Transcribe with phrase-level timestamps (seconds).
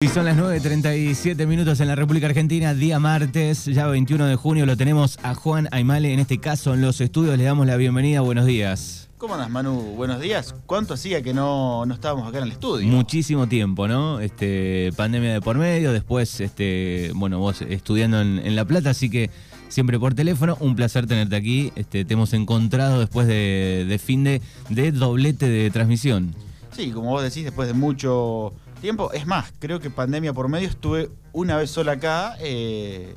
[0.00, 4.64] Y son las 9.37 minutos en la República Argentina, día martes, ya 21 de junio,
[4.64, 8.20] lo tenemos a Juan Aymale, en este caso en los estudios, le damos la bienvenida,
[8.20, 9.08] buenos días.
[9.18, 9.72] ¿Cómo andas, Manu?
[9.96, 10.54] Buenos días.
[10.66, 12.86] ¿Cuánto hacía que no, no estábamos acá en el estudio?
[12.86, 14.20] Muchísimo tiempo, ¿no?
[14.20, 19.32] Este, pandemia de por medio, después, este, bueno, vos estudiando en, La Plata, así que
[19.68, 21.72] siempre por teléfono, un placer tenerte aquí.
[21.74, 26.36] Este, te hemos encontrado después de, de fin de, de doblete de transmisión.
[26.70, 29.12] Sí, como vos decís, después de mucho tiempo.
[29.12, 32.36] Es más, creo que pandemia por medio estuve una vez sola acá.
[32.40, 33.14] Eh,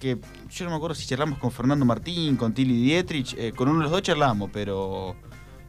[0.00, 0.18] que
[0.50, 3.78] yo no me acuerdo si charlamos con Fernando Martín, con Tilly Dietrich, eh, con uno
[3.78, 5.16] de los dos charlamos, pero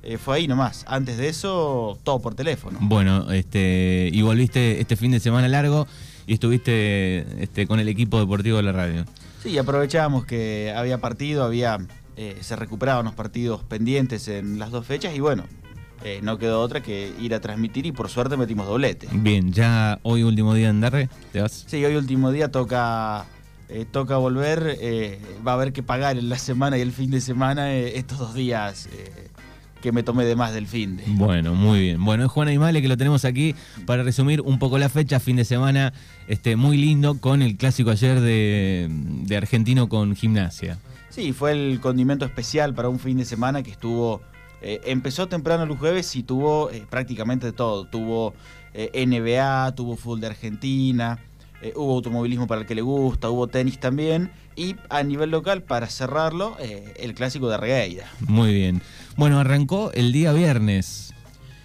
[0.03, 0.85] eh, fue ahí nomás.
[0.87, 2.77] Antes de eso, todo por teléfono.
[2.81, 5.87] Bueno, este, y volviste este fin de semana largo
[6.27, 9.05] y estuviste este, con el equipo deportivo de la radio.
[9.41, 11.79] Sí, aprovechábamos que había partido, había
[12.41, 15.45] se recuperaban los partidos pendientes en las dos fechas y bueno,
[16.03, 19.07] eh, no quedó otra que ir a transmitir y por suerte metimos doblete.
[19.11, 21.65] Bien, ya hoy último día en Darre, ¿te vas?
[21.67, 23.25] Sí, hoy último día toca,
[23.67, 27.11] eh, toca volver, eh, va a haber que pagar en la semana y el fin
[27.11, 28.87] de semana estos dos días
[29.81, 31.03] que me tomé de más del fin de.
[31.07, 32.03] Bueno, muy bien.
[32.03, 35.37] Bueno, es Juan Aymale que lo tenemos aquí para resumir un poco la fecha, fin
[35.37, 35.93] de semana
[36.27, 40.77] este, muy lindo con el clásico ayer de, de Argentino con Gimnasia.
[41.09, 44.21] Sí, fue el condimento especial para un fin de semana que estuvo
[44.61, 47.85] eh, empezó temprano el jueves y tuvo eh, prácticamente todo.
[47.85, 48.33] Tuvo
[48.73, 51.19] eh, NBA, tuvo fútbol de Argentina,
[51.75, 54.31] hubo automovilismo para el que le gusta, hubo tenis también.
[54.55, 58.05] Y a nivel local, para cerrarlo, el clásico de Regueira.
[58.27, 58.81] Muy bien.
[59.15, 61.13] Bueno, arrancó el día viernes.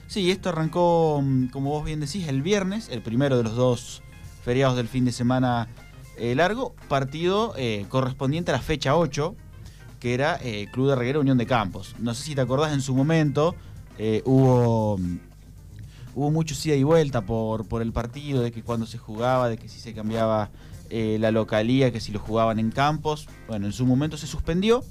[0.07, 4.03] Sí, esto arrancó, mm, como vos bien decís, el viernes, el primero de los dos
[4.45, 5.69] feriados del fin de semana
[6.17, 7.55] largo, partido
[7.89, 9.35] correspondiente a la fecha 8
[10.05, 11.97] que era eh, Club de Reguera Unión de Campos.
[11.99, 13.55] No sé si te acordás en su momento,
[13.97, 14.99] eh, hubo,
[16.15, 19.57] hubo mucho ida y vuelta por, por el partido, de que cuando se jugaba, de
[19.57, 20.51] que si se cambiaba
[20.91, 23.31] eh, la localía, que si lo jugaban en Campos.
[23.49, 24.85] Bueno, en su momento se suspendió,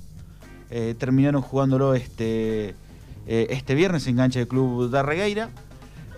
[0.97, 2.73] terminaron jugándolo este,
[3.27, 5.51] este viernes en cancha del Club de Regueira.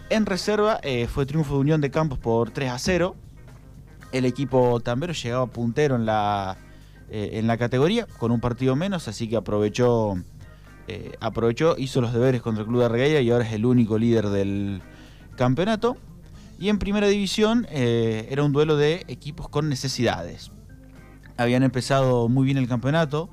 [0.09, 0.79] En reserva
[1.09, 3.13] fue triunfo de Unión de Campos por 3 a 0.
[4.13, 6.55] El equipo tambero llegaba puntero en la,
[7.09, 10.15] eh, en la categoría, con un partido menos, así que aprovechó,
[10.87, 13.97] eh, aprovechó, hizo los deberes contra el Club de Regueira y ahora es el único
[13.97, 14.81] líder del
[15.35, 15.97] campeonato.
[16.57, 20.51] Y en primera división eh, era un duelo de equipos con necesidades.
[21.37, 23.29] Habían empezado muy bien el campeonato.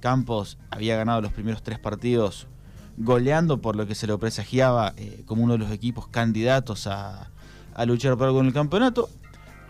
[0.00, 2.48] Campos había ganado los primeros tres partidos
[2.96, 4.94] goleando por lo que se lo presagiaba
[5.26, 7.30] como uno de los equipos candidatos a,
[7.74, 9.08] a luchar por algo en el campeonato.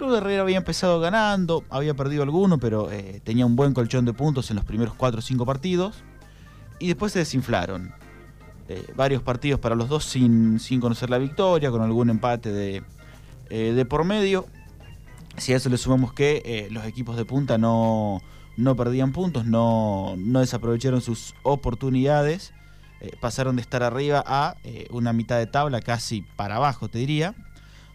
[0.03, 4.05] Club de Herrera había empezado ganando, había perdido alguno, pero eh, tenía un buen colchón
[4.05, 6.03] de puntos en los primeros 4 o 5 partidos.
[6.81, 7.95] Y después se desinflaron.
[8.69, 12.83] Eh, varios partidos para los dos sin, sin, conocer la victoria, con algún empate de,
[13.49, 14.47] eh, de por medio.
[15.37, 18.21] Si a eso le sumamos que los equipos de punta no,
[18.57, 22.53] no perdían puntos, no, no desaprovecharon sus oportunidades,
[23.21, 24.57] pasaron de estar arriba a
[24.91, 27.37] una mitad de tabla, casi para abajo te diría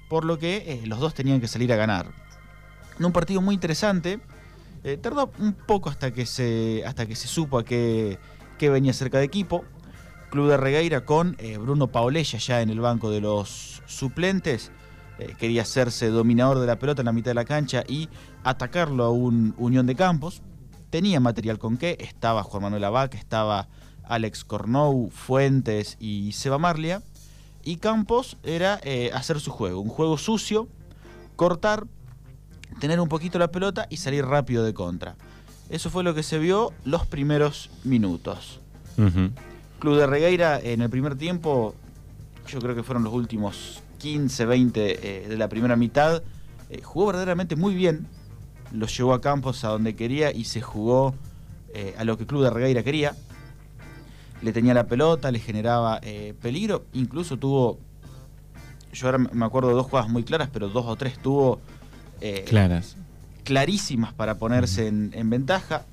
[0.07, 2.07] por lo que eh, los dos tenían que salir a ganar.
[2.97, 4.19] En un partido muy interesante,
[4.84, 8.18] eh, tardó un poco hasta que se, hasta que se supo a qué,
[8.59, 9.66] venía cerca de equipo.
[10.29, 14.72] Club de Regueira con eh, Bruno Paolella ya en el banco de los suplentes.
[15.40, 18.09] quería hacerse dominador de la pelota en la mitad de la cancha y
[18.44, 20.41] atacarlo a un Unión de Campos.
[20.89, 23.68] Tenía material con qué, estaba Juan Manuel Abac, estaba
[24.03, 27.01] Alex Cornou, Fuentes y Seba Marlia
[27.68, 30.70] y Campos era eh, hacer su juego, un juego sucio,
[31.36, 31.86] cortar,
[32.80, 35.18] tener un poquito la pelota y salir rápido de contra.
[35.70, 38.62] Eso fue lo que se vio los primeros minutos.
[39.80, 41.76] Club de Regueira en el primer tiempo,
[42.48, 46.24] yo creo que fueron los últimos 15, 20 eh, de la primera mitad,
[46.70, 48.08] eh, jugó verdaderamente muy bien,
[48.72, 51.16] lo llevó a Campos a donde quería y se jugó
[51.98, 53.14] a lo que Club de Regueira quería
[54.42, 57.80] le tenía la pelota, le generaba eh, peligro, incluso tuvo,
[58.94, 61.59] yo ahora me acuerdo de dos jugadas muy claras, pero dos o tres tuvo
[62.22, 62.95] eh, claras.
[63.44, 65.86] clarísimas para ponerse en, ventaja.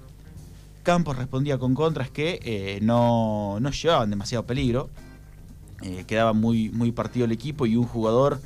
[0.83, 4.91] Campos respondía con contras que eh, no, no, llevaban demasiado peligro,
[6.07, 8.41] quedaba muy, muy partido el equipo y un jugador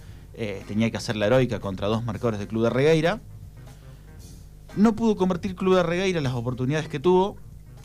[0.66, 3.20] tenía que hacer la heroica contra dos marcadores del Club de Regueira.
[4.76, 7.36] No pudo convertir Club de Regueira las oportunidades que tuvo,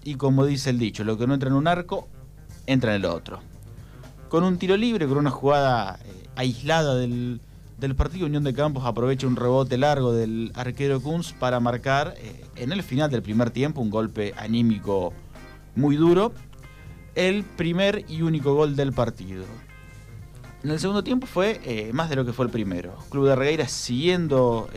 [0.03, 2.07] y como dice el dicho, lo que no entra en un arco,
[2.65, 3.39] entra en el otro.
[4.29, 7.39] Con un tiro libre, con una jugada eh, aislada del,
[7.95, 12.71] partido, Unión de Campos aprovecha un rebote largo del arquero Kunz para marcar eh, en
[12.71, 15.13] el final del primer tiempo un golpe anímico
[15.75, 16.33] muy duro,
[17.15, 19.45] el primer y único gol del partido.
[20.63, 22.95] En el segundo tiempo fue eh, más de lo que fue el primero.
[23.09, 24.69] Club de Regueira siguiendo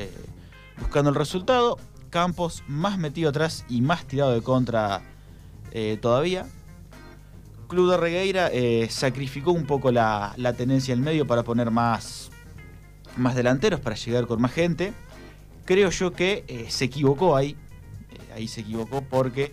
[0.80, 1.78] buscando el resultado.
[2.10, 5.02] Campos más metido atrás y más tirado de contra
[5.72, 6.46] eh, todavía.
[7.68, 8.50] Club de Regueira
[8.88, 12.30] sacrificó un poco la, la tenencia en medio para poner más,
[13.16, 14.92] más delanteros, para llegar con más gente.
[15.64, 17.56] Creo yo que se equivocó ahí.
[18.36, 19.52] ahí se equivocó porque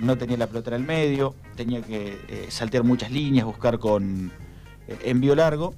[0.00, 1.36] no tenía la pelota en el medio.
[1.54, 4.32] Tenía que saltear muchas líneas, buscar con
[4.88, 5.74] eh, envío largo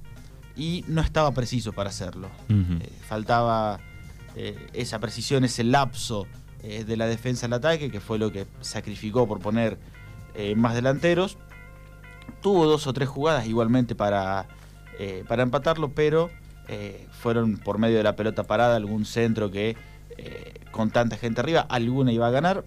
[0.56, 2.29] y no estaba preciso para hacerlo.
[2.49, 3.79] Eh, faltaba
[4.35, 6.27] eh, esa precisión, ese lapso
[6.62, 9.79] de la defensa al ataque, que fue lo que sacrificó por poner
[10.56, 11.38] más delanteros.
[12.43, 14.49] Tuvo dos o tres jugadas igualmente para,
[15.29, 16.31] para empatarlo, pero
[17.12, 19.76] fueron por medio de la pelota parada, algún centro que
[20.73, 22.64] con tanta gente arriba, alguna iba a ganar.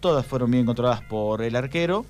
[0.00, 2.06] Todas fueron bien controladas por el arquero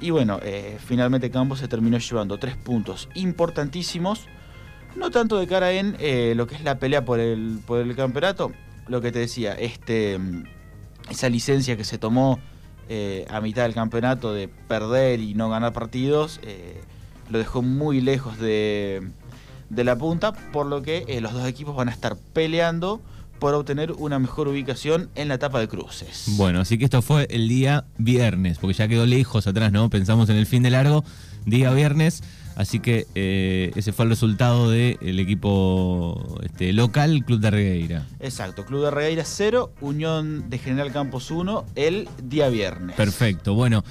[0.00, 4.26] y bueno, eh, finalmente Campos se terminó llevando tres puntos importantísimos.
[4.94, 7.94] No tanto de cara en eh, lo que es la pelea por el, por el
[7.96, 8.52] campeonato,
[8.88, 10.44] lo que te decía, este, mm,
[11.10, 12.38] esa licencia que se tomó
[12.88, 16.40] eh, a mitad del campeonato de perder y no ganar partidos,
[17.30, 19.10] lo dejó muy lejos de,
[19.70, 23.00] de la punta, por lo que los dos equipos van a estar peleando
[23.38, 26.24] por obtener una mejor ubicación en la etapa de cruces.
[26.36, 29.88] Bueno, así que esto fue el día viernes, porque ya quedó lejos atrás, ¿no?
[29.90, 31.04] Pensamos en el fin de largo,
[31.44, 32.22] día viernes.
[32.56, 38.06] Así que eh, ese fue el resultado del equipo este, local, Club de Regueira.
[38.18, 42.96] Exacto, Club de Regueira 0, Unión de General Campos 1, el día viernes.
[42.96, 43.84] Perfecto, bueno.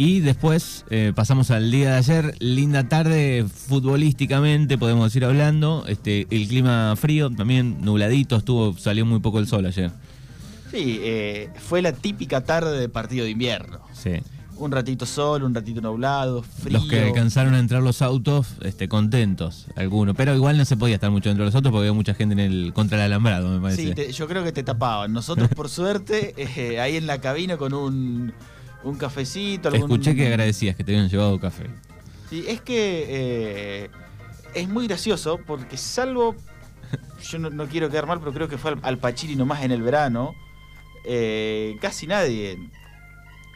[0.00, 5.84] Y después eh, pasamos al día de ayer, linda tarde futbolísticamente, podemos ir hablando.
[5.88, 9.90] Este, el clima frío, también nubladito, estuvo, salió muy poco el sol ayer.
[10.70, 13.80] Sí, eh, fue la típica tarde de partido de invierno.
[13.92, 14.12] Sí.
[14.56, 16.78] Un ratito sol, un ratito nublado, frío.
[16.78, 20.14] Los que alcanzaron a entrar los autos, este, contentos, algunos.
[20.14, 22.34] Pero igual no se podía estar mucho dentro de los autos porque había mucha gente
[22.34, 23.94] en el contra el alambrado, me parece.
[23.94, 25.12] Sí, yo creo que te tapaban.
[25.12, 28.32] Nosotros, por suerte, eh, ahí en la cabina con un
[28.82, 29.68] un cafecito.
[29.70, 31.66] Escuché que agradecías que te habían llevado café.
[32.30, 33.90] Sí, es que eh,
[34.54, 36.36] es muy gracioso porque salvo,
[37.22, 40.34] yo no, quiero quedar mal, pero creo que fue al, Pachiri nomás en el verano,
[41.04, 42.58] eh, casi nadie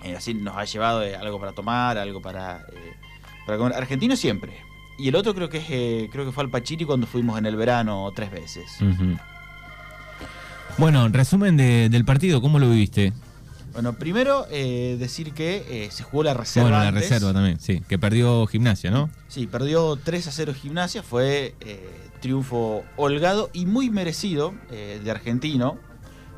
[0.04, 2.66] eh, así nos ha llevado algo para tomar, algo para,
[3.46, 3.74] para comer.
[3.74, 4.52] Argentino siempre.
[4.98, 7.56] Y el otro creo que es, creo que fue al Pachiri cuando fuimos en el
[7.56, 8.78] verano tres veces.
[10.78, 13.12] Bueno, resumen del partido, ¿cómo lo viviste?
[13.72, 16.68] Bueno, primero eh, decir que eh, se jugó la reserva.
[16.68, 17.82] Bueno, la reserva también, sí.
[17.88, 19.08] Que perdió Gimnasia, ¿no?
[19.28, 21.02] Sí, perdió 3 a 0 Gimnasia.
[21.02, 25.78] Fue eh, triunfo holgado y muy merecido de Argentino.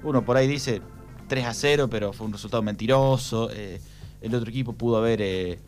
[0.02, 0.80] Uno por ahí dice
[1.28, 3.50] 3 a 0, pero fue un resultado mentiroso.
[3.50, 5.58] el otro equipo pudo haber,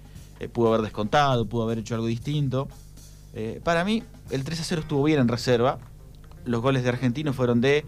[0.52, 2.68] pudo haber descontado, pudo haber hecho algo distinto.
[3.64, 5.78] para mí, el 3 a 0 estuvo bien en reserva.
[6.44, 7.84] Los goles de Argentino fueron de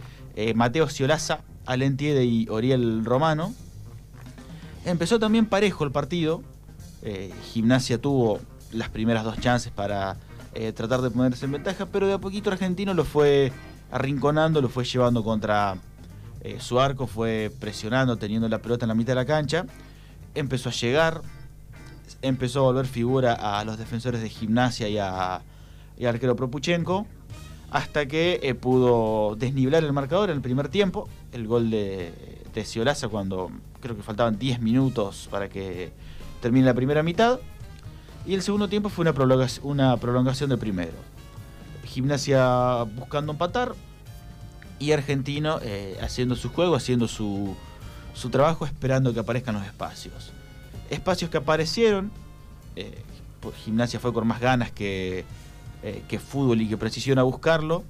[0.54, 3.54] Mateo Ciolaza, Alentiede y Oriel Romano.
[4.88, 6.42] Empezó también parejo el partido.
[7.02, 8.40] Eh, Gimnasia tuvo
[8.72, 10.16] las primeras dos chances para
[10.54, 13.52] eh, tratar de ponerse en ventaja, pero de a poquito Argentino lo fue
[13.90, 15.76] arrinconando, lo fue llevando contra
[16.40, 19.66] eh, su arco, fue presionando, teniendo la pelota en la mitad de la cancha.
[20.34, 21.20] Empezó a llegar,
[22.22, 25.42] empezó a volver figura a los defensores de Gimnasia y, a,
[25.98, 27.06] y arquero Propuchenko
[27.70, 31.10] hasta que pudo desnivelar el marcador en el primer tiempo.
[31.32, 33.50] El gol de, de Ciolaza cuando
[33.80, 35.92] creo que faltaban 10 minutos para que
[36.40, 37.38] termine la primera mitad.
[38.26, 40.92] Y el segundo tiempo fue una prolongación, una del primero.
[41.84, 43.74] Gimnasia buscando empatar
[44.78, 47.56] y Argentino eh, haciendo su juego, haciendo su,
[48.14, 50.32] su, trabajo, esperando que aparezcan los espacios.
[50.90, 52.10] Espacios que aparecieron,
[52.76, 53.02] eh,
[53.40, 55.24] pues Gimnasia fue con más ganas que,
[55.82, 57.82] eh, que fútbol y que precisión a buscarlo.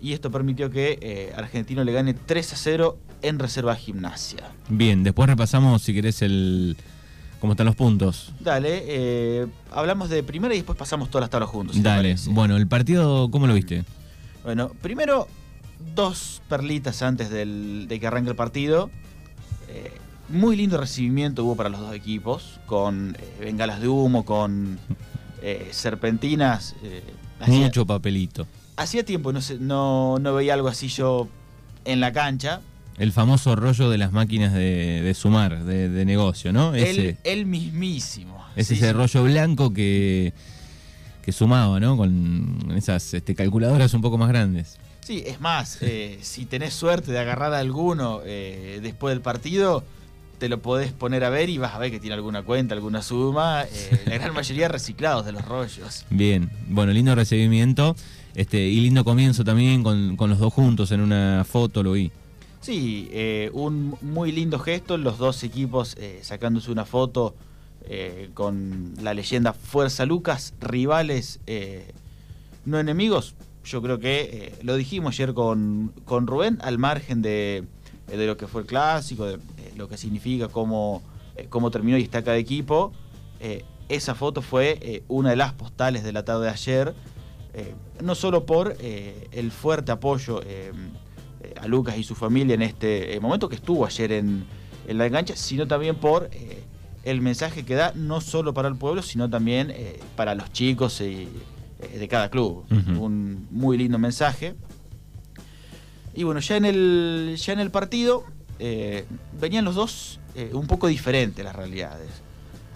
[0.00, 4.50] Y esto permitió que Argentino le gane 3 a 0 en Reserva Gimnasia.
[4.68, 6.76] Bien, después repasamos, si querés, el
[7.40, 8.32] cómo están los puntos.
[8.40, 11.80] Dale, eh, hablamos de primera y después pasamos todas las tablas juntos.
[11.82, 13.84] Dale, bueno, el partido, ¿cómo lo viste?
[14.44, 15.28] Bueno, primero,
[15.94, 18.90] dos perlitas antes de que arranque el partido.
[19.68, 19.92] Eh,
[20.28, 24.78] muy lindo recibimiento hubo para los dos equipos, con eh, bengalas de humo, con
[25.70, 26.74] serpentinas.
[27.46, 28.46] Mucho papelito.
[28.76, 31.28] Hacía tiempo no, no, no veía algo así yo
[31.84, 32.60] en la cancha.
[32.98, 36.74] El famoso rollo de las máquinas de, sumar, de, negocio, ¿no?
[36.74, 38.44] Ese, el, mismísimo.
[38.56, 40.32] Es ese rollo blanco que,
[41.22, 41.96] que sumaba, ¿no?
[41.96, 44.78] Con esas este, calculadoras un poco más grandes.
[45.06, 49.84] Sí, es más, eh, si tenés suerte de agarrar a alguno eh, después del partido,
[50.38, 53.02] te lo podés poner a ver y vas a ver que tiene alguna cuenta, alguna
[53.02, 53.64] suma.
[53.70, 56.04] Eh, la gran mayoría reciclados de los rollos.
[56.10, 57.94] Bien, bueno, lindo recibimiento
[58.34, 62.10] este, y lindo comienzo también con, los dos juntos en una foto, lo vi.
[62.66, 67.36] Sí, eh, un muy lindo gesto, los dos equipos eh, sacándose una foto
[68.34, 71.38] con la leyenda Fuerza Lucas, rivales,
[72.64, 73.36] no enemigos.
[73.64, 77.62] Yo creo que lo dijimos ayer con, con Rubén, al margen de,
[78.08, 79.38] de lo que fue el clásico, de,
[79.76, 81.04] lo que significa, cómo,
[81.36, 82.90] eh, cómo terminó y está cada equipo.
[83.38, 86.94] Eh, esa foto fue eh, una de las postales de la tarde de ayer,
[88.02, 90.42] no solo por el fuerte apoyo
[91.60, 94.44] a Lucas y su familia en este momento que estuvo ayer en,
[94.88, 96.30] la engancha, sino también por
[97.02, 99.74] el mensaje que da no solo para el pueblo, sino también
[100.14, 102.64] para los chicos de cada club.
[102.70, 104.54] Un muy lindo mensaje.
[106.16, 108.24] Y bueno, ya en el, ya en el partido
[108.58, 109.04] eh,
[109.38, 112.08] venían los dos eh, un poco diferentes las realidades.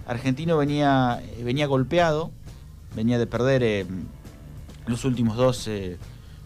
[0.07, 2.31] Argentino venía, eh, venía golpeado,
[2.95, 3.87] venía de perder
[4.87, 5.71] los últimos dos,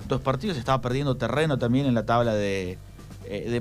[0.09, 2.79] dos, partidos, estaba perdiendo terreno también en la tabla de,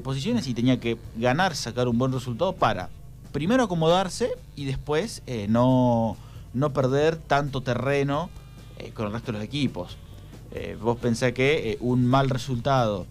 [0.03, 2.89] posiciones y tenía que ganar, sacar un buen resultado para
[3.31, 6.17] primero acomodarse y después no,
[6.53, 8.29] no, perder tanto terreno
[8.93, 9.97] con el resto de los equipos.
[10.81, 13.07] vos pensás que un mal resultado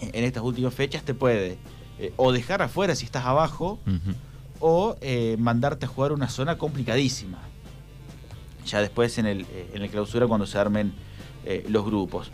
[0.00, 1.58] en estas últimas fechas te puede
[1.98, 3.78] eh, o dejar afuera si estás abajo
[4.60, 7.38] o eh, mandarte a jugar una zona complicadísima.
[8.66, 10.92] Ya después en el, eh, en el clausura cuando se armen
[11.68, 12.30] los grupos.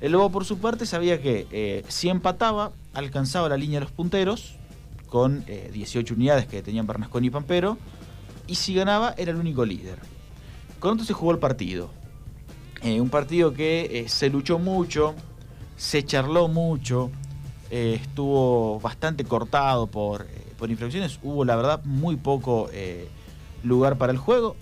[0.00, 4.56] El Lobo por su parte sabía que si empataba alcanzaba la línea de los punteros
[5.08, 7.78] con 18 unidades que tenían Bernasconi y Pampero
[8.46, 9.98] y si ganaba era el único líder.
[10.78, 11.90] Con esto se jugó el partido.
[12.82, 15.14] un partido que se luchó mucho,
[15.76, 17.10] se charló mucho,
[17.70, 23.08] eh, estuvo bastante cortado por, eh, por, infracciones, hubo la verdad muy poco eh,
[23.62, 24.56] lugar para el juego.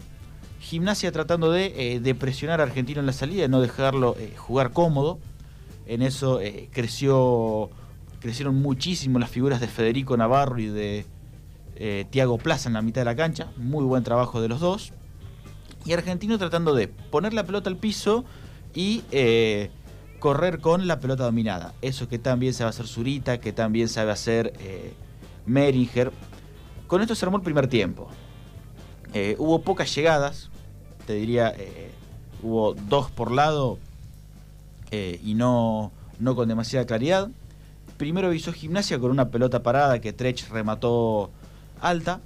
[0.60, 5.18] Gimnasia tratando de, presionar a Argentino en la salida, de no dejarlo jugar cómodo.
[5.86, 6.40] En eso
[6.72, 7.70] creció,
[8.20, 11.06] crecieron muchísimo las figuras de Federico Navarro y de
[12.10, 13.48] Tiago Plaza en la mitad de la cancha.
[13.56, 14.92] Muy buen trabajo de los dos.
[15.84, 18.24] Y Argentino tratando de poner la pelota al piso
[18.74, 19.02] y
[20.18, 21.74] correr con la pelota dominada.
[21.82, 24.92] Eso que también sabe hacer Zurita, que también sabe hacer eh,
[25.46, 26.12] Meringer.
[26.86, 28.08] Con esto se armó el primer tiempo.
[29.14, 30.50] Eh, hubo pocas llegadas,
[31.06, 31.90] te diría, eh,
[32.42, 33.78] hubo dos por lado
[34.90, 37.28] y no, no con demasiada claridad.
[37.98, 41.30] Primero visó Gimnasia con una pelota parada que Trech remató
[41.80, 42.20] alta.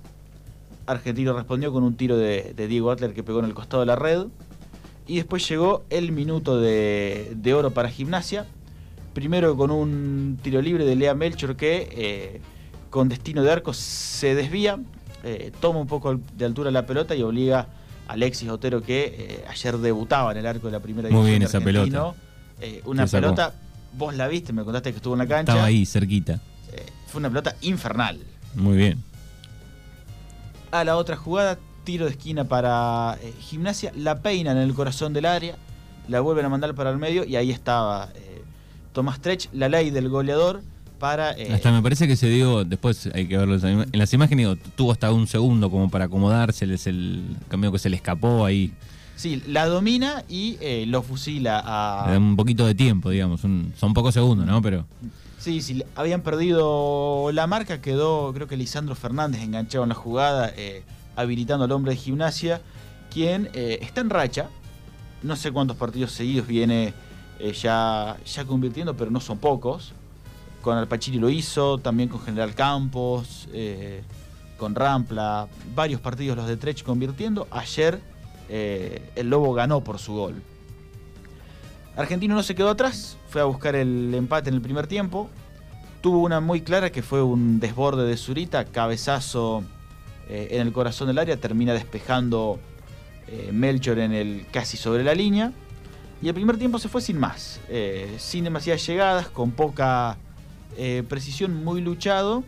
[0.86, 3.86] Argentino respondió con un tiro de, de Diego Atler que pegó en el costado de
[3.86, 4.26] la red.
[5.06, 8.46] Y después llegó el minuto de, oro para gimnasia.
[9.14, 12.40] Primero con un tiro libre de Lea Melchor que eh,
[12.88, 14.78] con destino de arco se desvía,
[15.23, 17.67] eh, toma un poco de altura la pelota y obliga
[18.09, 21.23] a Alexis Otero que eh, ayer debutaba en el arco de la primera división.
[21.23, 22.14] Muy bien esa pelota.
[22.85, 23.55] una pelota,
[23.97, 25.52] vos la viste, me contaste que estuvo en la cancha.
[25.52, 26.41] Estaba ahí, cerquita.
[27.07, 28.19] fue una pelota infernal.
[28.55, 29.02] Muy bien.
[30.71, 35.12] A la otra jugada tiro de esquina para eh, gimnasia, la peina en el corazón
[35.12, 35.57] del área,
[36.09, 38.43] la vuelven a mandar para el medio y ahí estaba eh,
[38.93, 40.62] Tomás Trech, la ley del goleador.
[41.02, 44.56] Para, eh, hasta me parece que se dio, después hay que verlo en las imágenes,
[44.76, 48.73] tuvo hasta un segundo como para acomodarse, es el cambio que se le escapó ahí.
[49.16, 50.56] Sí, la domina y
[50.87, 52.16] lo fusila a...
[52.16, 54.62] un poquito de tiempo, digamos, son pocos segundos, ¿no?
[54.62, 54.87] Pero...
[55.38, 60.52] Sí, sí, habían perdido la marca, quedó creo que Lisandro Fernández enganchado en la jugada
[61.16, 62.61] habilitando al hombre de gimnasia,
[63.11, 64.50] quien eh, está en racha.
[65.25, 66.94] No sé cuántos partidos seguidos viene
[67.38, 69.94] eh, ya, ya convirtiendo, pero no son pocos.
[70.62, 74.02] Con Alpachiri lo hizo, también con General Campos, eh,
[74.57, 77.47] con Rampla, varios partidos los de Trech convirtiendo.
[77.50, 78.00] Ayer
[78.49, 80.42] el Lobo ganó por su gol.
[81.97, 85.28] Argentino no se quedó atrás, fue a buscar el empate en el primer tiempo.
[86.00, 89.62] Tuvo una muy clara que fue un desborde de Zurita, cabezazo
[90.28, 92.59] eh, en el corazón del área, termina despejando
[93.28, 95.52] eh, Melchor en el casi sobre la línea.
[96.23, 100.16] Y el primer tiempo se fue sin más, eh, sin demasiadas llegadas, con poca
[101.09, 102.45] precisión, muy luchado.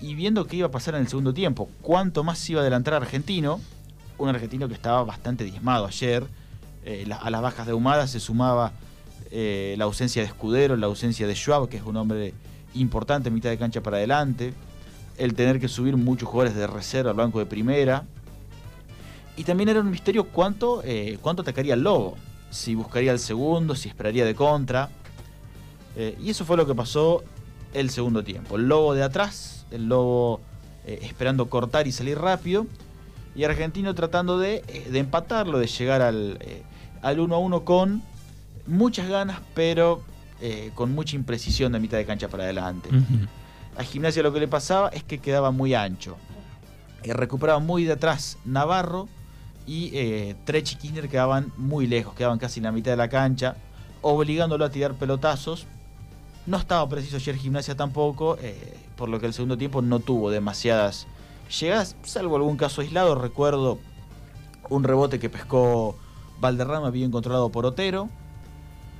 [0.00, 2.94] y viendo qué iba a pasar en el segundo tiempo, cuánto más iba a adelantar
[2.94, 3.60] Argentino,
[4.18, 6.26] un argentino que estaba bastante diezmado ayer.
[7.20, 8.72] a las bajas de Humada se sumaba
[9.30, 12.34] la ausencia de Escudero, la ausencia de Schwab, que es un hombre
[12.74, 14.52] importante mitad de cancha para adelante
[15.18, 18.04] el tener que subir muchos jugadores de reserva al banco de primera.
[19.36, 22.16] Y también era un misterio cuánto, eh, cuánto atacaría el Lobo.
[22.50, 24.90] Si buscaría el segundo, si esperaría de contra.
[25.96, 27.22] Eh, y eso fue lo que pasó
[27.74, 28.56] el segundo tiempo.
[28.56, 30.40] El lobo de atrás, el lobo
[30.86, 32.66] eh, esperando cortar y salir rápido,
[33.34, 36.62] y Argentino tratando de, eh, de empatarlo, de llegar al, eh,
[37.02, 38.02] al 1 a 1 con
[38.66, 40.02] muchas ganas, pero
[40.74, 42.90] con mucha imprecisión de mitad de cancha para adelante.
[43.78, 46.18] A Gimnasia lo que le pasaba es que quedaba muy ancho.
[47.02, 49.08] recuperaba muy de atrás Navarro
[49.66, 53.56] y Trech y Kirchner quedaban muy lejos, quedaban casi en la mitad de la cancha,
[54.02, 55.66] obligándolo a tirar pelotazos.
[56.46, 60.30] No estaba preciso ayer Gimnasia tampoco, eh, por lo que el segundo tiempo no tuvo
[60.30, 61.06] demasiadas
[61.58, 63.14] llegadas, salvo algún caso aislado.
[63.14, 63.78] Recuerdo
[64.68, 65.96] un rebote que pescó
[66.40, 68.10] Valderrama, bien controlado por Otero.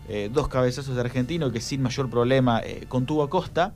[0.08, 3.74] Eh, dos cabezazos de argentino que sin mayor problema eh, contuvo a Costa.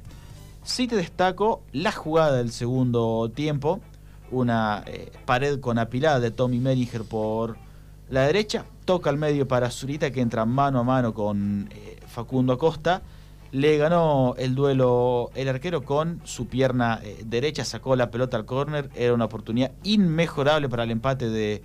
[0.63, 3.81] Sí te destaco la jugada del segundo tiempo,
[4.31, 4.85] una
[5.25, 7.57] pared con apilada de Tommy Meringer por
[8.11, 11.71] la derecha, toca al medio para Zurita que entra mano a mano con
[12.07, 13.03] Facundo Acosta,
[13.53, 18.91] le ganó el duelo el arquero con su pierna derecha, sacó la pelota al córner,
[18.95, 21.63] era una oportunidad inmejorable para el empate de,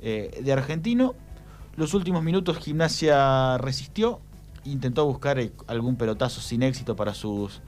[0.00, 1.14] de Argentino
[1.76, 4.20] los últimos minutos Gimnasia resistió,
[4.64, 7.62] intentó buscar eh, algún pelotazo sin éxito para sus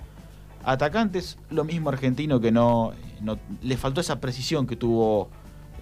[0.62, 1.38] atacantes.
[1.48, 2.92] Lo mismo Argentino que no,
[3.62, 5.30] le faltó esa precisión que tuvo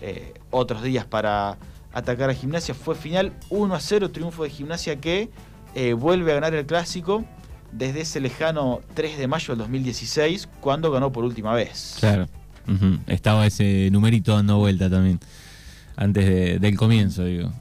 [0.00, 1.58] eh, otros días para
[1.92, 2.74] atacar a Gimnasia.
[2.74, 5.30] Fue final 1 a 0, triunfo de Gimnasia que
[5.74, 7.24] eh, vuelve a ganar el clásico
[7.72, 11.96] desde ese lejano 3 de mayo del 2016, cuando ganó por última vez.
[11.98, 12.28] Claro,
[13.06, 15.18] estaba ese numerito dando vuelta también,
[15.96, 17.52] antes del comienzo, digo.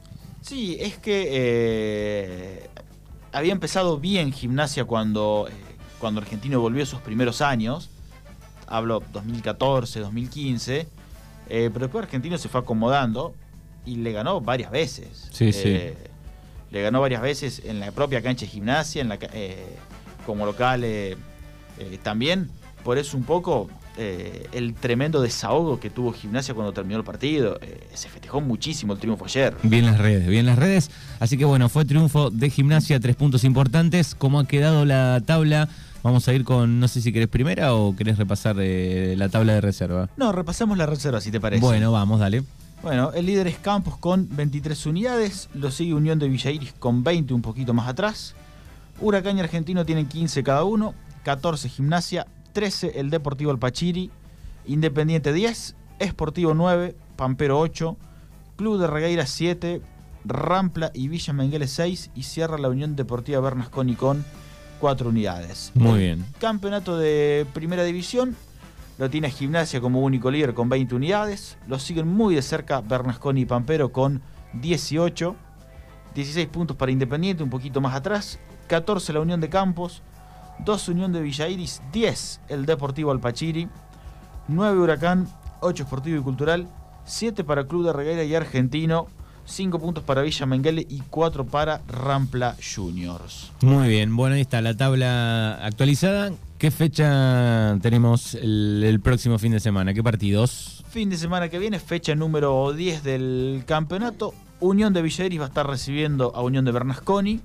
[0.42, 2.70] Sí, es que eh,
[3.32, 5.54] había empezado bien gimnasia cuando, eh,
[6.00, 7.90] cuando Argentino volvió sus primeros años.
[8.68, 10.88] Hablo 2014, 2015.
[11.50, 13.36] Eh, pero después Argentino se fue acomodando
[13.86, 15.30] y le ganó varias veces.
[15.32, 15.94] Sí, sí.
[16.72, 19.20] Le ganó varias veces en la propia cancha de gimnasia, en la,
[20.26, 20.86] como local
[22.04, 22.50] también.
[22.84, 27.60] Por eso un poco eh, el tremendo desahogo que tuvo Gimnasia cuando terminó el partido.
[27.62, 29.56] Eh, se festejó muchísimo el triunfo ayer.
[29.64, 30.90] Bien las redes, bien las redes.
[31.20, 34.16] Así que bueno, fue triunfo de Gimnasia, tres puntos importantes.
[34.16, 35.68] ¿Cómo ha quedado la tabla?
[36.04, 39.54] Vamos a ir con, no sé si querés primera o querés repasar eh, la tabla
[39.54, 40.10] de reserva.
[40.18, 41.62] No, repasemos la reserva, si te parece.
[41.62, 42.44] Bueno, vamos, dale.
[42.82, 47.36] Bueno, el líder es Campos con 23 unidades, lo sigue Unión de Villairis con 20,
[47.36, 48.34] un poquito más atrás.
[49.02, 54.12] Huracán y Argentino tienen 15 cada uno, 14 Gimnasia, 13 el Deportivo Alpachiri,
[54.66, 57.98] Independiente 10, Esportivo 9, Pampero 8,
[58.56, 59.82] Club de Regueira 7,
[60.24, 64.24] Rampla y Villa Menguele 6 y cierra la Unión Deportiva Bernasconi con
[64.80, 65.72] 4 unidades.
[65.74, 66.26] Muy bien.
[66.40, 68.36] Campeonato de Primera División
[69.00, 71.58] lo tiene Gimnasia como único líder con 20 unidades.
[71.68, 74.22] Lo siguen muy de cerca Bernasconi y Pampero con
[74.54, 75.36] 18.
[76.14, 78.38] 16 puntos para Independiente, un poquito más atrás.
[78.72, 80.02] 14 la Unión de Campos.
[80.64, 83.68] 2 Unión de Villairis, 10 el Deportivo Alpachiri,
[84.48, 85.28] 9 Huracán,
[85.60, 86.68] 8 Esportivo y Cultural,
[87.04, 89.08] 7 para Club de Regueira y Argentino,
[89.44, 93.52] 5 puntos para Villa Menguele y 4 para Rampla Juniors.
[93.62, 96.32] Muy bien, bueno, ahí está la tabla actualizada.
[96.58, 99.94] ¿Qué fecha tenemos el, próximo fin de semana?
[99.94, 100.86] ¿Qué partidos?
[100.90, 104.34] Fin de semana que viene, fecha número 10 del campeonato.
[104.62, 107.42] Unión de Villairis va a estar recibiendo a Unión de Bernasconi.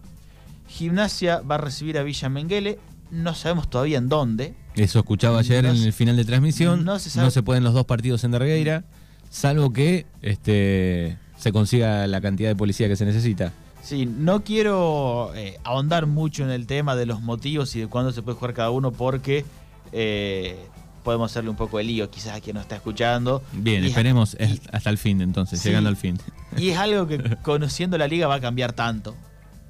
[0.68, 2.78] Gimnasia va a recibir a Villa Menguele
[3.10, 4.54] no sabemos todavía en dónde.
[4.74, 6.84] Eso escuchaba ayer en el final de transmisión.
[6.84, 8.84] No se, pueden los dos partidos en Dargueira,
[9.30, 13.52] salvo que este, se consiga la cantidad de policía que se necesita.
[13.82, 18.10] Sí, no quiero eh, ahondar mucho en el tema de los motivos y de cuándo
[18.12, 19.44] se puede jugar cada uno porque
[19.92, 20.58] eh,
[21.04, 23.42] podemos hacerle un poco de lío quizás a quien nos está escuchando.
[23.52, 24.36] Bien, esperemos
[24.72, 26.18] hasta el fin entonces, llegando al fin.
[26.58, 29.14] Y es algo que conociendo la liga va a cambiar tanto.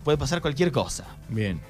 [0.06, 1.04] Puede pasar cualquier cosa.
[1.28, 1.60] Bien.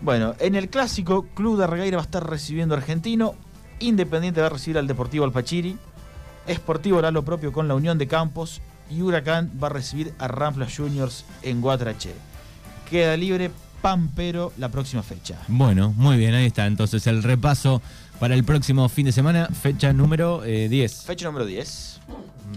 [0.00, 3.36] Bueno, en el clásico, Club de Regueira va a estar recibiendo a Argentino,
[3.78, 5.78] Independiente va a recibir al Deportivo Alpachiri,
[6.48, 10.26] Esportivo hará lo propio con la Unión de Campos y Huracán va a recibir a
[10.26, 12.14] Rampla Juniors en Guatrache.
[12.90, 15.38] Queda libre Pampero la próxima fecha.
[15.46, 17.80] Bueno, muy bien, ahí está entonces el repaso
[18.18, 20.72] para el próximo fin de semana, fecha número 10.
[20.72, 22.00] Eh, fecha número 10.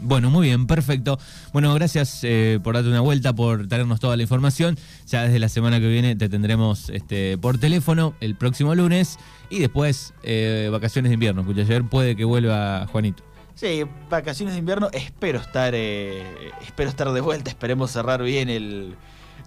[0.02, 1.20] Bueno, muy bien, perfecto.
[1.52, 4.78] Bueno, gracias eh, por darte una vuelta, por traernos toda la información.
[5.08, 9.18] Ya desde la semana que viene te tendremos este, por teléfono el próximo lunes
[9.50, 11.42] y después eh, vacaciones de invierno.
[11.42, 13.24] Escucha, ayer puede que vuelva Juanito.
[13.56, 14.90] Sí, vacaciones de invierno.
[14.94, 16.24] Espero estar, eh,
[16.66, 17.50] espero estar de vuelta.
[17.50, 18.96] Esperemos cerrar bien el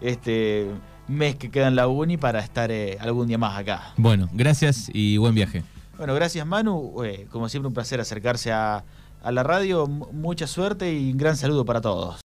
[0.01, 0.67] este
[1.09, 2.71] mes que queda en la uni para estar
[3.01, 3.95] algún día más acá.
[3.97, 5.63] Bueno, gracias y buen viaje.
[6.03, 6.95] Bueno, gracias Manu.
[7.31, 8.83] como siempre un placer acercarse a
[9.23, 9.87] a la radio.
[9.87, 12.21] Mucha suerte y un gran saludo para todos.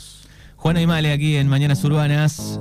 [0.55, 2.57] Juan Aymale aquí en Mañanas Urbanas.